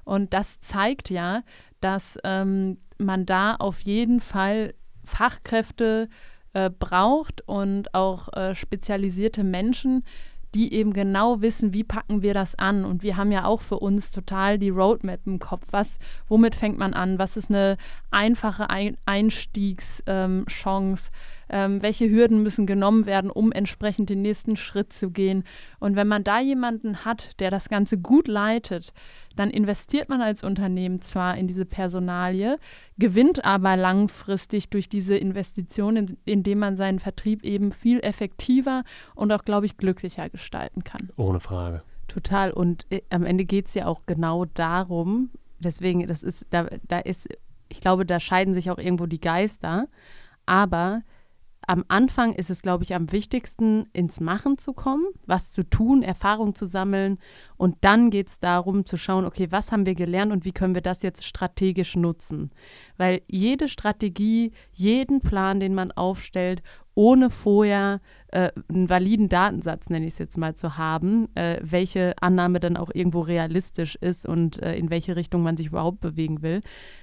Und 0.10 0.34
das 0.34 0.60
zeigt 0.60 1.12
ja, 1.12 1.44
dass 1.82 2.18
ähm, 2.24 2.78
man 2.98 3.28
da 3.28 3.54
auf 3.54 3.80
jeden 3.82 4.22
Fall 4.22 4.74
Fachkräfte 5.06 6.10
äh, 6.54 6.72
braucht 6.72 7.48
und 7.48 7.94
auch 7.94 8.34
äh, 8.34 8.56
spezialisierte 8.56 9.44
Menschen, 9.44 10.04
die 10.56 10.74
eben 10.74 10.94
genau 10.94 11.42
wissen, 11.42 11.74
wie 11.75 11.84
packen 11.84 12.24
wir 12.24 12.34
das 12.34 12.56
an. 12.56 12.86
Und 12.86 13.04
wir 13.04 13.18
haben 13.18 13.32
ja 13.32 13.46
auch 13.46 13.62
für 13.62 13.78
uns 13.78 14.10
total 14.10 14.58
die 14.58 14.72
Roadmap 14.72 15.20
im 15.28 15.38
Kopf. 15.38 15.68
Was, 15.70 16.00
womit 16.28 16.56
fängt 16.56 16.80
man 16.80 16.96
an? 16.96 17.20
Was 17.20 17.38
ist 17.38 17.51
eine 17.51 17.78
einfache 18.10 18.68
Ein 18.72 18.98
Einstiegschance? 19.06 20.01
Ähm? 20.08 21.13
Ähm, 21.50 21.82
welche 21.82 22.10
Hürden 22.10 22.44
müssen 22.44 22.65
genommen 22.65 23.06
werden, 23.06 23.29
um 23.29 23.51
entsprechend 23.51 24.10
den 24.10 24.22
nächsten 24.22 24.56
Schritt 24.56 24.94
zu 24.94 25.12
gehen. 25.12 25.44
Und 25.79 25.96
wenn 25.96 26.08
man 26.08 26.24
da 26.24 26.39
jemanden 26.39 27.06
hat, 27.06 27.39
der 27.39 27.51
das 27.51 27.70
Ganze 27.70 27.98
gut 27.98 28.27
leitet, 28.27 28.94
dann 29.36 29.50
investiert 29.50 30.10
man 30.10 30.22
als 30.22 30.44
Unternehmen 30.44 31.01
zwar 31.01 31.38
in 31.38 31.48
diese 31.48 31.65
Personalie, 31.65 32.58
gewinnt 32.98 33.46
aber 33.46 33.77
langfristig 33.77 34.70
durch 34.70 34.89
diese 34.89 35.15
Investitionen, 35.15 36.18
indem 36.25 36.60
man 36.60 36.77
seinen 36.77 37.00
Vertrieb 37.00 37.44
eben 37.44 37.72
viel 37.72 38.00
effektiver 38.00 38.84
und 39.15 39.32
auch, 39.32 39.46
glaube 39.46 39.65
ich, 39.65 39.77
glücklicher 39.77 40.29
gestalten 40.29 40.84
kann. 40.84 41.10
Ohne 41.15 41.39
Frage. 41.39 41.84
Total. 42.08 42.51
Und 42.51 42.86
äh, 42.89 43.01
am 43.10 43.24
Ende 43.24 43.46
geht 43.46 43.68
es 43.68 43.75
ja 43.75 43.86
auch 43.86 44.01
genau 44.06 44.46
darum, 44.46 45.29
deswegen, 45.60 46.06
das 46.08 46.24
ist, 46.24 46.46
da, 46.50 46.68
da 46.88 47.00
ist, 47.00 47.29
ich 47.70 47.82
glaube, 47.82 48.06
da 48.06 48.20
scheiden 48.20 48.53
sich 48.53 48.72
auch 48.72 48.77
irgendwo 48.77 49.06
die 49.06 49.22
Geister. 49.22 49.88
Aber 50.46 51.03
am 51.69 51.85
Anfang 51.88 52.33
ist 52.33 52.49
es, 52.49 52.63
glaube 52.63 52.83
ich, 52.83 52.95
am 52.95 53.11
wichtigsten, 53.11 53.85
ins 53.93 54.19
Machen 54.19 54.57
zu 54.57 54.73
kommen, 54.73 55.05
was 55.27 55.51
zu 55.51 55.69
tun, 55.69 56.01
Erfahrung 56.01 56.55
zu 56.55 56.65
sammeln. 56.65 57.19
Und 57.57 57.75
dann 57.81 58.09
geht 58.09 58.27
es 58.29 58.39
darum 58.39 58.88
zu 58.88 58.97
schauen, 58.97 59.23
okay, 59.23 59.49
was 59.51 59.71
haben 59.71 59.85
wir 59.85 59.93
gelernt 59.93 60.31
und 60.31 60.45
wie 60.45 60.51
können 60.51 60.73
wir 60.73 60.81
das 60.81 61.03
jetzt 61.03 61.23
strategisch 61.25 61.95
nutzen. 61.95 62.49
Weil 62.97 63.21
jede 63.27 63.67
Strategie, 63.67 64.51
jeden 64.73 65.21
Plan, 65.21 65.59
den 65.59 65.75
man 65.75 65.91
aufstellt, 65.91 66.63
ohne 66.95 67.29
vorher 67.29 68.01
äh, 68.29 68.49
einen 68.67 68.89
validen 68.89 69.29
Datensatz, 69.29 69.91
nenne 69.91 70.07
ich 70.07 70.13
es 70.13 70.19
jetzt 70.19 70.39
mal, 70.39 70.55
zu 70.55 70.75
haben, 70.75 71.27
äh, 71.35 71.59
welche 71.61 72.15
Annahme 72.19 72.59
dann 72.59 72.77
auch 72.77 72.89
irgendwo 72.91 73.21
realistisch 73.21 73.95
ist 73.95 74.27
und 74.27 74.59
äh, 74.63 74.75
in 74.75 74.89
welche 74.89 75.15
Richtung 75.15 75.43
man 75.43 75.55
sich 75.55 75.67
überhaupt 75.67 75.99
bewegen 75.99 76.41
will, 76.41 76.61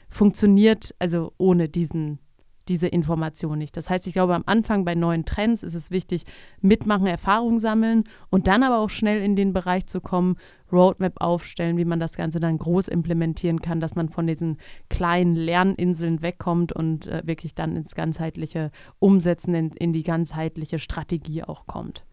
funktioniert 0.08 0.92
also 0.98 1.32
ohne 1.38 1.68
diesen 1.68 2.18
diese 2.68 2.88
Information 2.88 3.58
nicht. 3.58 3.76
Das 3.76 3.90
heißt, 3.90 4.06
ich 4.06 4.12
glaube, 4.12 4.34
am 4.34 4.44
Anfang 4.46 4.84
bei 4.84 4.94
neuen 4.94 5.24
Trends 5.24 5.62
ist 5.62 5.74
es 5.74 5.90
wichtig, 5.90 6.24
mitmachen, 6.60 7.06
Erfahrung 7.06 7.58
sammeln 7.58 8.04
und 8.30 8.46
dann 8.46 8.62
aber 8.62 8.78
auch 8.78 8.90
schnell 8.90 9.22
in 9.22 9.36
den 9.36 9.52
Bereich 9.52 9.86
zu 9.86 10.00
kommen, 10.00 10.36
Roadmap 10.72 11.20
aufstellen, 11.20 11.76
wie 11.76 11.84
man 11.84 12.00
das 12.00 12.16
Ganze 12.16 12.40
dann 12.40 12.58
groß 12.58 12.88
implementieren 12.88 13.60
kann, 13.60 13.80
dass 13.80 13.94
man 13.94 14.08
von 14.08 14.26
diesen 14.26 14.58
kleinen 14.88 15.36
Lerninseln 15.36 16.22
wegkommt 16.22 16.72
und 16.72 17.06
äh, 17.06 17.22
wirklich 17.24 17.54
dann 17.54 17.76
ins 17.76 17.94
ganzheitliche 17.94 18.70
Umsetzen, 18.98 19.54
in, 19.54 19.70
in 19.72 19.92
die 19.92 20.02
ganzheitliche 20.02 20.78
Strategie 20.78 21.44
auch 21.44 21.66
kommt. 21.66 22.04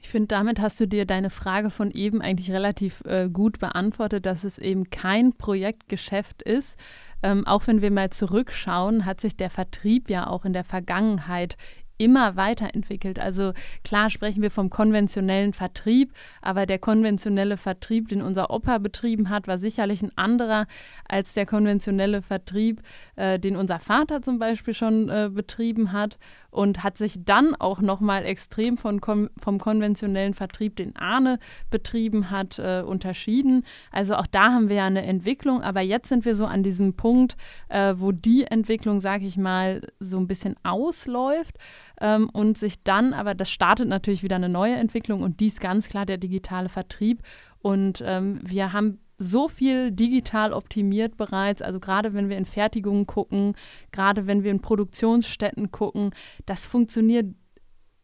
Ich 0.00 0.10
finde, 0.10 0.28
damit 0.28 0.60
hast 0.60 0.80
du 0.80 0.86
dir 0.86 1.06
deine 1.06 1.30
Frage 1.30 1.70
von 1.70 1.90
eben 1.90 2.22
eigentlich 2.22 2.52
relativ 2.52 3.02
äh, 3.04 3.28
gut 3.28 3.58
beantwortet, 3.58 4.26
dass 4.26 4.44
es 4.44 4.58
eben 4.58 4.90
kein 4.90 5.32
Projektgeschäft 5.32 6.42
ist. 6.42 6.78
Ähm, 7.22 7.46
auch 7.46 7.66
wenn 7.66 7.82
wir 7.82 7.90
mal 7.90 8.10
zurückschauen, 8.10 9.04
hat 9.04 9.20
sich 9.20 9.36
der 9.36 9.50
Vertrieb 9.50 10.08
ja 10.08 10.28
auch 10.28 10.44
in 10.44 10.52
der 10.52 10.64
Vergangenheit 10.64 11.56
immer 11.98 12.36
weiterentwickelt. 12.36 13.18
Also 13.18 13.52
klar 13.84 14.10
sprechen 14.10 14.42
wir 14.42 14.50
vom 14.50 14.70
konventionellen 14.70 15.52
Vertrieb, 15.52 16.12
aber 16.40 16.64
der 16.66 16.78
konventionelle 16.78 17.56
Vertrieb, 17.56 18.08
den 18.08 18.22
unser 18.22 18.50
Opa 18.50 18.78
betrieben 18.78 19.28
hat, 19.28 19.48
war 19.48 19.58
sicherlich 19.58 20.02
ein 20.02 20.16
anderer 20.16 20.66
als 21.08 21.34
der 21.34 21.44
konventionelle 21.44 22.22
Vertrieb, 22.22 22.80
äh, 23.16 23.38
den 23.38 23.56
unser 23.56 23.78
Vater 23.78 24.22
zum 24.22 24.38
Beispiel 24.38 24.74
schon 24.74 25.08
äh, 25.08 25.30
betrieben 25.32 25.92
hat 25.92 26.18
und 26.50 26.82
hat 26.82 26.96
sich 26.96 27.24
dann 27.24 27.54
auch 27.54 27.80
nochmal 27.80 28.24
extrem 28.24 28.76
von, 28.76 29.00
vom 29.00 29.58
konventionellen 29.58 30.34
Vertrieb, 30.34 30.76
den 30.76 30.96
Ahne 30.96 31.38
betrieben 31.70 32.30
hat, 32.30 32.58
äh, 32.58 32.82
unterschieden. 32.86 33.64
Also 33.92 34.14
auch 34.14 34.26
da 34.26 34.52
haben 34.52 34.68
wir 34.68 34.76
ja 34.76 34.86
eine 34.86 35.04
Entwicklung, 35.04 35.62
aber 35.62 35.80
jetzt 35.80 36.08
sind 36.08 36.24
wir 36.24 36.34
so 36.34 36.46
an 36.46 36.62
diesem 36.62 36.94
Punkt, 36.94 37.36
äh, 37.68 37.94
wo 37.96 38.12
die 38.12 38.44
Entwicklung, 38.44 39.00
sage 39.00 39.26
ich 39.26 39.36
mal, 39.36 39.82
so 39.98 40.18
ein 40.18 40.26
bisschen 40.26 40.56
ausläuft 40.62 41.58
ähm, 42.00 42.28
und 42.30 42.56
sich 42.56 42.82
dann, 42.82 43.12
aber 43.12 43.34
das 43.34 43.50
startet 43.50 43.88
natürlich 43.88 44.22
wieder 44.22 44.36
eine 44.36 44.48
neue 44.48 44.74
Entwicklung 44.76 45.22
und 45.22 45.40
dies 45.40 45.60
ganz 45.60 45.88
klar 45.88 46.06
der 46.06 46.18
digitale 46.18 46.68
Vertrieb. 46.68 47.22
Und 47.60 48.02
ähm, 48.06 48.40
wir 48.42 48.72
haben 48.72 49.00
so 49.18 49.48
viel 49.48 49.90
digital 49.90 50.52
optimiert 50.52 51.16
bereits. 51.16 51.60
Also 51.60 51.80
gerade 51.80 52.14
wenn 52.14 52.28
wir 52.28 52.38
in 52.38 52.44
Fertigungen 52.44 53.06
gucken, 53.06 53.54
gerade 53.90 54.26
wenn 54.26 54.44
wir 54.44 54.52
in 54.52 54.60
Produktionsstätten 54.60 55.72
gucken, 55.72 56.10
das 56.46 56.66
funktioniert 56.66 57.34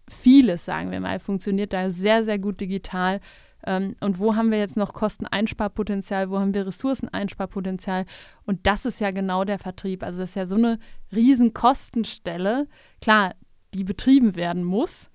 vieles, 0.09 0.65
sagen 0.65 0.91
wir 0.91 1.01
mal, 1.01 1.19
funktioniert 1.19 1.73
da 1.73 1.91
sehr, 1.91 2.25
sehr 2.25 2.39
gut 2.39 2.61
digital. 2.61 3.21
Ähm, 3.67 3.97
und 4.01 4.19
wo 4.19 4.35
haben 4.35 4.51
wir 4.51 4.59
jetzt 4.59 4.77
noch 4.77 4.93
Kosteneinsparpotenzial, 4.93 6.31
wo 6.31 6.39
haben 6.39 6.53
wir 6.53 6.67
Ressourceneinsparpotenzial? 6.67 8.05
Und 8.45 8.67
das 8.67 8.85
ist 8.85 9.01
ja 9.01 9.11
genau 9.11 9.45
der 9.45 9.59
Vertrieb. 9.59 10.03
Also 10.03 10.21
das 10.21 10.31
ist 10.31 10.37
ja 10.37 10.47
so 10.47 10.57
eine 10.57 10.79
riesen 11.15 11.55
Kostenstelle. 11.55 12.67
Klar, 13.01 13.35
die 13.75 13.85
betrieben 13.85 14.37
werden 14.37 14.64
muss. 14.64 15.11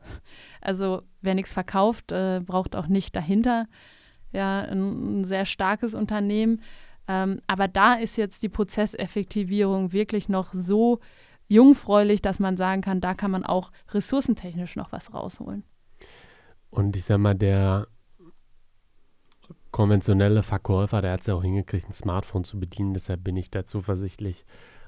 Also 0.61 1.03
wer 1.21 1.35
nichts 1.35 1.53
verkauft, 1.53 2.11
äh, 2.11 2.41
braucht 2.45 2.75
auch 2.75 2.87
nicht 2.87 3.15
dahinter 3.15 3.67
ja, 4.31 4.61
ein, 4.61 5.21
ein 5.21 5.25
sehr 5.25 5.45
starkes 5.45 5.93
Unternehmen. 5.93 6.61
Ähm, 7.07 7.41
aber 7.47 7.67
da 7.67 7.95
ist 7.95 8.17
jetzt 8.17 8.43
die 8.43 8.49
Prozesseffektivierung 8.49 9.93
wirklich 9.93 10.29
noch 10.29 10.53
so 10.53 10.99
jungfräulich, 11.47 12.21
dass 12.21 12.39
man 12.39 12.57
sagen 12.57 12.81
kann, 12.81 13.01
da 13.01 13.15
kann 13.15 13.31
man 13.31 13.43
auch 13.43 13.71
ressourcentechnisch 13.91 14.75
noch 14.75 14.91
was 14.91 15.13
rausholen. 15.13 15.63
Und 16.69 16.95
ich 16.95 17.05
sag 17.05 17.17
mal, 17.17 17.33
der 17.33 17.87
konventionelle 19.71 20.43
Verkäufer, 20.43 21.01
der 21.01 21.13
hat 21.13 21.21
es 21.21 21.27
ja 21.27 21.33
auch 21.33 21.43
hingekriegt, 21.43 21.89
ein 21.89 21.93
Smartphone 21.93 22.43
zu 22.43 22.59
bedienen. 22.59 22.93
Deshalb 22.93 23.23
bin 23.23 23.37
ich 23.37 23.49
da 23.49 23.65
zuversichtlich, 23.65 24.45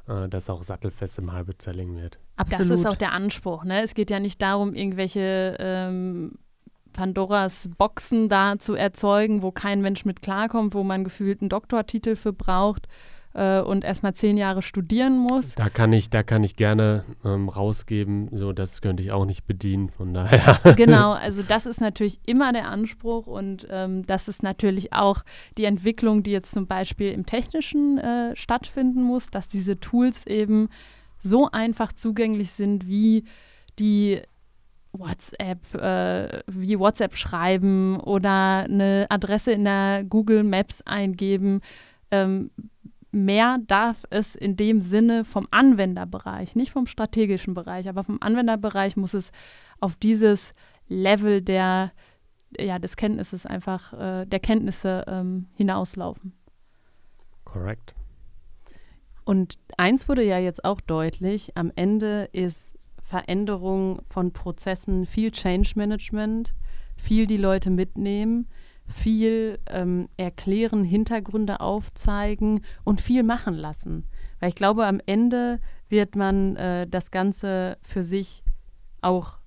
äh, 0.08 0.28
dass 0.30 0.50
auch 0.50 0.64
sattelfest 0.64 1.20
im 1.20 1.34
Hybrid 1.34 1.62
Selling 1.62 1.96
wird. 1.96 2.20
Absolut. 2.36 2.72
Das 2.72 2.80
ist 2.80 2.86
auch 2.86 2.96
der 2.96 3.12
Anspruch. 3.12 3.64
Ne? 3.64 3.82
Es 3.82 3.94
geht 3.94 4.10
ja 4.10 4.20
nicht 4.20 4.42
darum, 4.42 4.74
irgendwelche 4.74 5.58
ähm, 5.60 6.34
Pandoras 6.94 7.70
Boxen 7.78 8.30
da 8.30 8.60
zu 8.60 8.76
erzeugen, 8.76 9.42
wo 9.42 9.52
kein 9.52 9.82
Mensch 9.82 10.06
mit 10.06 10.22
klarkommt, 10.22 10.74
wo 10.74 10.84
man 10.84 11.04
gefühlt 11.04 11.42
einen 11.42 11.50
Doktortitel 11.50 12.16
für 12.16 12.34
braucht 12.34 12.88
äh, 13.34 13.62
und 13.62 13.84
erstmal 13.84 14.14
zehn 14.14 14.38
Jahre 14.38 14.62
studieren 14.62 15.18
muss. 15.18 15.56
Da 15.56 15.70
kann 15.70 15.94
ich, 15.94 16.10
da 16.10 16.24
kann 16.24 16.44
ich 16.44 16.56
gerne 16.56 17.04
ähm, 17.24 17.50
rausgeben, 17.50 18.30
so 18.32 18.54
das 18.54 18.82
könnte 18.82 19.04
ich 19.04 19.12
auch 19.12 19.26
nicht 19.26 19.46
bedienen, 19.46 19.90
von 19.90 20.14
daher. 20.14 20.60
Genau, 20.76 21.12
also 21.14 21.44
das 21.44 21.66
ist 21.66 21.82
natürlich 21.82 22.20
immer 22.26 22.54
der 22.54 22.70
Anspruch 22.70 23.28
und 23.28 23.68
ähm, 23.70 24.06
das 24.06 24.28
ist 24.28 24.44
natürlich 24.44 24.94
auch 24.94 25.24
die 25.58 25.66
Entwicklung, 25.66 26.24
die 26.24 26.32
jetzt 26.32 26.52
zum 26.52 26.68
Beispiel 26.68 27.12
im 27.12 27.26
Technischen 27.26 27.98
äh, 27.98 28.36
stattfinden 28.36 29.04
muss, 29.04 29.30
dass 29.30 29.48
diese 29.48 29.80
Tools 29.80 30.26
eben 30.28 30.70
so 31.20 31.50
einfach 31.52 31.94
zugänglich 31.94 32.52
sind 32.52 32.88
wie 32.88 33.26
die 33.80 34.22
WhatsApp, 34.94 35.74
äh, 35.76 36.42
wie 36.48 36.80
WhatsApp 36.80 37.16
schreiben 37.16 38.00
oder 38.00 38.66
eine 38.66 39.08
Adresse 39.10 39.52
in 39.54 39.64
der 39.64 40.04
Google 40.04 40.44
Maps 40.44 40.82
eingeben. 40.82 41.62
Ähm, 42.12 42.52
mehr 43.12 43.58
darf 43.68 44.06
es 44.10 44.36
in 44.36 44.56
dem 44.56 44.80
Sinne 44.80 45.26
vom 45.26 45.48
Anwenderbereich, 45.52 46.56
nicht 46.56 46.72
vom 46.72 46.88
strategischen 46.88 47.54
Bereich, 47.54 47.90
aber 47.90 48.04
vom 48.04 48.18
Anwenderbereich 48.22 48.96
muss 48.98 49.14
es 49.14 49.32
auf 49.80 49.96
dieses 49.96 50.54
Level 50.88 51.42
der, 51.42 51.92
ja, 52.58 52.80
des 52.80 52.96
Kenntnisses 52.96 53.46
einfach, 53.46 53.94
äh, 53.94 54.26
der 54.26 54.40
Kenntnisse 54.40 55.06
ähm, 55.08 55.48
hinauslaufen. 55.56 56.34
Korrekt. 57.44 57.94
Und 59.24 59.60
eins 59.78 60.10
wurde 60.10 60.24
ja 60.24 60.40
jetzt 60.40 60.66
auch 60.66 60.82
deutlich, 60.82 61.56
am 61.56 61.72
Ende 61.76 62.30
ist 62.32 62.78
Veränderung 63.04 64.02
von 64.10 64.32
Prozessen, 64.32 65.06
viel 65.06 65.32
Change 65.32 65.74
Management, 65.76 66.54
viel 66.98 67.28
die 67.28 67.38
Leute 67.38 67.70
mitnehmen, 67.70 68.48
viel 68.92 69.60
ähm, 69.70 70.10
erklären, 70.18 70.84
Hintergründe 70.84 71.60
aufzeigen 71.60 72.62
und 72.84 73.02
viel 73.02 73.24
machen 73.24 73.56
lassen. 73.56 74.06
Weil 74.40 74.50
ich 74.50 74.56
glaube, 74.56 74.86
am 74.86 75.00
Ende 75.06 75.60
wird 75.90 76.16
man 76.16 76.56
äh, 76.56 76.88
das 76.88 77.12
Ganze 77.12 77.78
für 77.82 78.04
sich 78.04 78.44
auch 79.02 79.40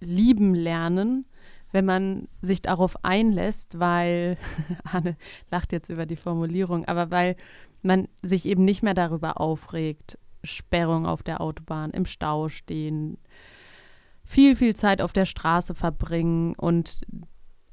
lieben 0.00 0.54
lernen, 0.54 1.26
wenn 1.70 1.84
man 1.84 2.28
sich 2.42 2.60
darauf 2.60 3.02
einlässt, 3.04 3.78
weil, 3.78 4.36
Anne 4.84 5.16
lacht 5.50 5.72
jetzt 5.72 5.88
über 5.88 6.06
die 6.06 6.16
Formulierung, 6.16 6.84
aber 6.84 7.10
weil 7.10 7.36
man 7.82 8.08
sich 8.22 8.46
eben 8.46 8.64
nicht 8.64 8.82
mehr 8.82 8.94
darüber 8.94 9.40
aufregt, 9.40 10.18
Sperrung 10.44 11.06
auf 11.06 11.22
der 11.22 11.40
Autobahn, 11.40 11.90
im 11.92 12.04
Stau 12.04 12.48
stehen, 12.48 13.16
viel, 14.24 14.56
viel 14.56 14.74
Zeit 14.74 15.02
auf 15.02 15.12
der 15.12 15.24
Straße 15.24 15.74
verbringen 15.74 16.54
und 16.56 17.00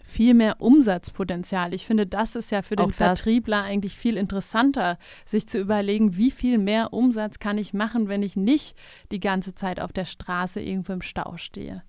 viel 0.09 0.33
mehr 0.33 0.59
Umsatzpotenzial. 0.59 1.73
Ich 1.73 1.85
finde, 1.85 2.05
das 2.05 2.35
ist 2.35 2.51
ja 2.51 2.61
für 2.61 2.75
den 2.75 2.91
Vertriebler 2.91 3.63
eigentlich 3.63 3.95
viel 3.97 4.17
interessanter, 4.17 4.97
sich 5.25 5.47
zu 5.47 5.59
überlegen, 5.59 6.17
wie 6.17 6.31
viel 6.31 6.57
mehr 6.57 6.91
Umsatz 6.91 7.39
kann 7.39 7.57
ich 7.57 7.73
machen, 7.73 8.09
wenn 8.09 8.23
ich 8.23 8.35
nicht 8.35 8.75
die 9.11 9.19
ganze 9.19 9.55
Zeit 9.55 9.79
auf 9.79 9.93
der 9.93 10.05
Straße 10.05 10.59
irgendwo 10.59 10.93
im 10.93 11.01
Stau 11.01 11.37
stehe. 11.37 11.83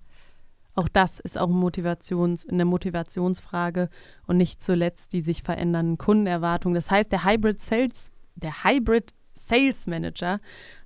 Auch 0.73 0.87
das 0.87 1.19
ist 1.19 1.37
auch 1.37 1.49
Motivations, 1.49 2.47
eine 2.47 2.63
Motivationsfrage 2.63 3.89
und 4.25 4.37
nicht 4.37 4.63
zuletzt 4.63 5.11
die 5.11 5.21
sich 5.21 5.43
verändernden 5.43 5.97
Kundenerwartungen. 5.97 6.75
Das 6.75 6.89
heißt, 6.89 7.11
der 7.11 7.25
Hybrid 7.25 7.59
Sales, 7.59 8.11
der 8.35 8.63
Hybrid 8.63 9.11
Sales 9.33 9.87
Manager, 9.87 10.37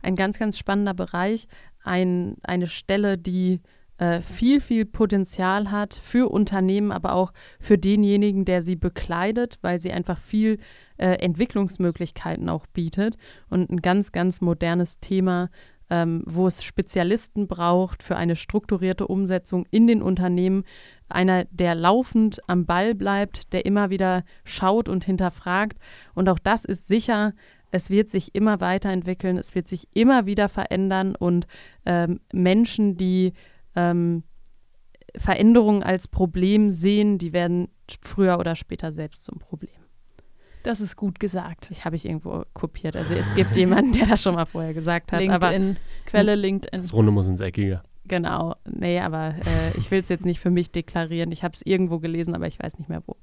ein 0.01 0.15
ganz, 0.15 0.39
ganz 0.39 0.57
spannender 0.57 0.93
Bereich. 0.93 1.47
ein, 1.83 2.37
eine 2.41 2.67
Stelle, 2.67 3.17
die 3.17 3.61
äh, 3.97 4.21
viel, 4.21 4.59
viel 4.59 4.85
Potenzial 4.85 5.71
hat 5.71 5.93
für 5.93 6.29
Unternehmen, 6.29 6.91
aber 6.91 7.13
auch 7.13 7.31
für 7.59 7.77
denjenigen, 7.77 8.45
der 8.45 8.61
sie 8.61 8.75
bekleidet, 8.75 9.57
weil 9.61 9.79
sie 9.79 9.91
einfach 9.91 10.17
viel 10.17 10.59
äh, 10.97 11.13
Entwicklungsmöglichkeiten 11.19 12.49
auch 12.49 12.65
bietet 12.67 13.17
und 13.49 13.69
ein 13.69 13.81
ganz, 13.81 14.11
ganz 14.11 14.41
modernes 14.41 14.99
Thema, 14.99 15.49
ähm, 15.89 16.23
wo 16.25 16.47
es 16.47 16.63
Spezialisten 16.63 17.47
braucht 17.47 18.03
für 18.03 18.15
eine 18.15 18.35
strukturierte 18.35 19.07
Umsetzung 19.07 19.65
in 19.71 19.87
den 19.87 20.01
Unternehmen. 20.01 20.63
Einer, 21.07 21.45
der 21.45 21.75
laufend 21.75 22.39
am 22.47 22.65
Ball 22.65 22.95
bleibt, 22.95 23.53
der 23.53 23.65
immer 23.65 23.91
wieder 23.91 24.23
schaut 24.43 24.89
und 24.89 25.03
hinterfragt. 25.03 25.77
Und 26.15 26.27
auch 26.27 26.39
das 26.39 26.65
ist 26.65 26.87
sicher 26.87 27.33
es 27.75 27.89
wird 27.89 28.09
sich 28.09 28.33
immer 28.33 28.61
weiterentwickeln, 28.61 29.37
es 29.37 29.53
wird 29.53 29.67
sich 29.67 29.89
immer 29.93 30.25
wieder 30.25 30.47
verändern 30.47 31.13
und 31.13 31.45
ähm, 31.85 32.21
Menschen, 32.31 32.95
die 32.95 33.33
ähm, 33.75 34.23
Veränderungen 35.17 35.83
als 35.83 36.07
Problem 36.07 36.69
sehen, 36.71 37.17
die 37.17 37.33
werden 37.33 37.69
früher 38.01 38.39
oder 38.39 38.55
später 38.55 38.91
selbst 38.91 39.25
zum 39.25 39.39
Problem. 39.39 39.71
Das 40.63 40.81
ist 40.81 40.95
gut 40.95 41.19
gesagt. 41.19 41.69
Ich 41.69 41.85
habe 41.85 41.95
ich 41.95 42.05
irgendwo 42.05 42.43
kopiert. 42.53 42.95
Also 42.95 43.13
es 43.13 43.35
gibt 43.35 43.55
jemanden, 43.55 43.93
der 43.93 44.07
das 44.07 44.23
schon 44.23 44.35
mal 44.35 44.45
vorher 44.45 44.73
gesagt 44.73 45.11
hat. 45.11 45.19
LinkedIn, 45.19 45.71
aber, 45.71 45.75
Quelle 46.05 46.35
LinkedIn. 46.35 46.81
Das 46.81 46.93
Runde 46.93 47.11
muss 47.11 47.27
ins 47.27 47.39
Eckige. 47.39 47.81
Genau. 48.07 48.55
Nee, 48.65 48.99
aber 48.99 49.35
äh, 49.35 49.77
ich 49.77 49.89
will 49.91 49.99
es 49.99 50.09
jetzt 50.09 50.25
nicht 50.25 50.39
für 50.39 50.51
mich 50.51 50.71
deklarieren. 50.71 51.31
Ich 51.31 51.43
habe 51.43 51.53
es 51.53 51.61
irgendwo 51.63 51.99
gelesen, 51.99 52.35
aber 52.35 52.47
ich 52.47 52.59
weiß 52.59 52.77
nicht 52.79 52.89
mehr 52.89 53.03
wo. 53.05 53.15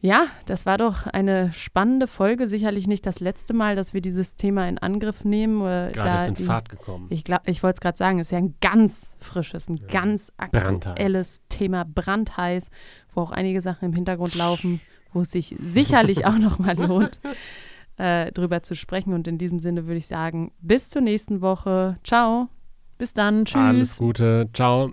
Ja, 0.00 0.26
das 0.44 0.66
war 0.66 0.76
doch 0.76 1.06
eine 1.06 1.52
spannende 1.52 2.06
Folge. 2.06 2.46
Sicherlich 2.46 2.86
nicht 2.86 3.06
das 3.06 3.20
letzte 3.20 3.54
Mal, 3.54 3.76
dass 3.76 3.94
wir 3.94 4.00
dieses 4.00 4.36
Thema 4.36 4.68
in 4.68 4.78
Angriff 4.78 5.24
nehmen. 5.24 5.60
Gerade 5.60 6.22
ist 6.22 6.28
in 6.28 6.36
Fahrt 6.36 6.68
gekommen. 6.68 7.06
Ich, 7.10 7.24
ich 7.46 7.62
wollte 7.62 7.76
es 7.76 7.80
gerade 7.80 7.96
sagen, 7.96 8.18
es 8.18 8.28
ist 8.28 8.32
ja 8.32 8.38
ein 8.38 8.54
ganz 8.60 9.14
frisches, 9.18 9.68
ein 9.68 9.78
ja. 9.78 9.86
ganz 9.86 10.32
aktuelles 10.36 10.70
brandheiß. 10.70 11.40
Thema, 11.48 11.84
brandheiß, 11.84 12.70
wo 13.14 13.22
auch 13.22 13.32
einige 13.32 13.60
Sachen 13.60 13.86
im 13.86 13.92
Hintergrund 13.94 14.34
laufen, 14.34 14.80
wo 15.12 15.22
es 15.22 15.30
sich 15.30 15.56
sicherlich 15.58 16.26
auch 16.26 16.38
nochmal 16.38 16.76
lohnt, 16.76 17.18
äh, 17.96 18.30
drüber 18.32 18.62
zu 18.62 18.76
sprechen. 18.76 19.14
Und 19.14 19.26
in 19.26 19.38
diesem 19.38 19.60
Sinne 19.60 19.86
würde 19.86 19.98
ich 19.98 20.06
sagen, 20.06 20.52
bis 20.60 20.90
zur 20.90 21.00
nächsten 21.00 21.40
Woche. 21.40 21.98
Ciao. 22.04 22.48
Bis 22.98 23.14
dann. 23.14 23.46
Tschüss. 23.46 23.56
Alles 23.56 23.96
Gute. 23.96 24.48
Ciao. 24.52 24.90